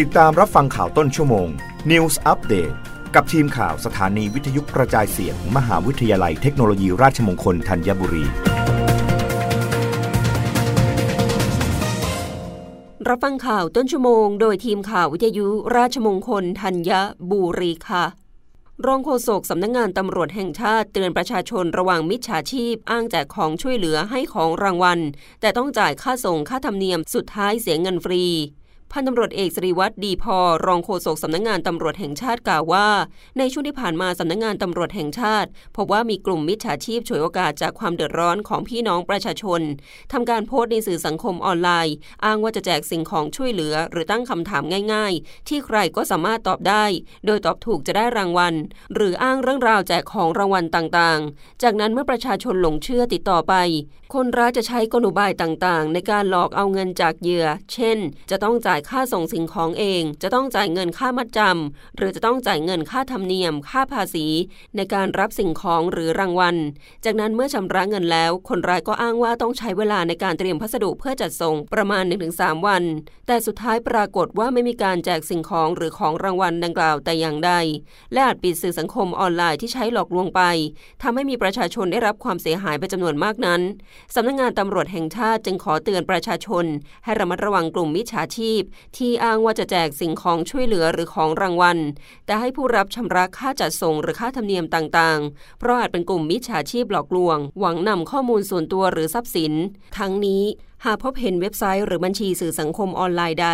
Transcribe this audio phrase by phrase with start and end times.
[0.00, 1.48] ติดตามรับฟังข่าวต้นชั่วโมง
[1.90, 2.74] News Update
[3.14, 8.24] กับทีมข่าวสถานีวิทยุกระจายเสียงมมหาวิทยาลัยเทคโนโลยีราชมงคลธัญบุรี
[13.08, 16.90] รับฟังข่าวต้นชั่วโมง โดยทีมข่าววิทยุราชมงคลธัญ
[17.30, 18.04] บุรีค่ะ
[18.86, 25.00] รองโฆษกสำนักงงานตำรวจแห่งชาติเตือนประชาชนระวังมิจฉาชีพ อ้างแจกของช่วยเหลือให้ของรางวัล
[25.40, 28.24] แต่ต้องจ่ายค่าส่งค่าธรรมเนียมสุดท้ายเสียเงินฟรี
[28.94, 30.36] พันตำรวจเอกสริวัตรดีพอ
[30.66, 32.88] รองโฆษกสำนักงงานตำรวจแห่งชาติกล่าวว่า
[33.38, 39.60] ในช่วงที่ผ่านมาสำนักงงานตำรวจแห่งชาติ พบว่ามีกลุ่มมิจฉาชีพฉวยโอกาสจากความเดือดร้อนของพี่น้องประชาชน
[40.12, 44.62] ทำการโพสต์ในสื่อสังคมออนไลน์ อ้างว่าจะแจกสิ่งของช่วยเหลือ หรือตั้งคำถาม
[44.92, 46.84] ง่าย ๆ ที่ใครก็สามารถตอบได้
[47.26, 48.54] โดยตอบถูกจะได้รางวัล
[48.94, 53.54] หรืออ้างเรื่องราวแจกของรางวัลต่างๆ จากนั้นเมื่อประชาชนหลงเชื่อติดต่อไป
[54.14, 57.98] คนร้ายจะใช้กลอุบายต่างๆ ในการหลอกเอาเงินจากเหยื่อ เช่น
[58.30, 64.26] จะต้องจ่ายค่าส่งสิ่งของเอง จะต้องจ่ายเงินค่ามัดจำหรือจะต้องจ่ายเงินค่าธรรมเนียม ค่าภาษี
[64.76, 66.56] ในการรับสิ่งของหรือรางวัล
[67.04, 72.82] จากนั้นเมื่อชำระเงินแล้ว คนร้ายก็อ้างว่าต้องใช้เวลาในการเตรียมพัสดุเพื่อจัดส่งประมาณ 1-3 วัน
[73.26, 77.52] แต่สุดท้ายปรากฏว่าไม่มีการแจกสิ่งของหรือของรางวัลดังกล่าวแต่อย่างใด
[78.12, 80.42] และอาจปิดสื่อสังคมออนไลน์ที่ใช้หลอกลวงไป
[81.02, 83.60] ทำให้มีประชาชนได้รับความเสียหายเป็นจำนวนมากนั้น
[84.14, 86.64] สำนักงงานตำรวจแห่งชาติจึงขอเตือนประชาชน
[87.04, 88.62] ให้ระมัดระวังกลุ่มมิจฉาชีพ
[88.96, 91.78] ที่อ้างว่าจะแจกสิ่งของช่วยเหลือหรือของรางวัล
[92.26, 99.52] แต่ให้ผู้รับชำระค่าจัดส่งหรือค่าธรรมเนียมต่างๆ เพราะอาจเป็นกลุ่มมิจฉาชีพหลอกลวง หวังนำข้อมูลส่วนตัวหรือทรัพย์สิน
[99.98, 100.42] ทั้งนี้
[100.86, 103.48] หากพบเห็นเว็บไซต์หรือบัญชีสื่อสังคมออนไลน์ใด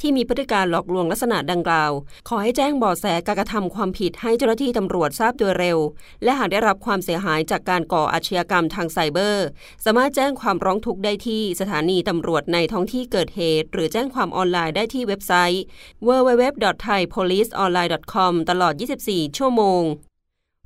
[0.00, 1.92] ที่มีพฤติการหลอกลวงลักษณะดังกล่าว
[2.28, 5.78] ขอให้แจ้งเบาะแสการกระทำความผิดให้เจ้าหน้าที่ตำรวจทราบโดยเร็ว
[6.24, 9.46] และหากได้รับความเสียหายจากการก่ออาชญากรรมทางไซเบอร์
[9.84, 15.62] สามารถแจ้งความร้องทุกข์ได้ที่สถานีตำรวจในท้องที่เกิดเหตุ หรือแจ้งความออนไลน์ได้ที่เว็บไซต์
[16.06, 18.72] www.thaipoliceonline.com ตลอด
[19.04, 19.84] 24 ชั่วโมง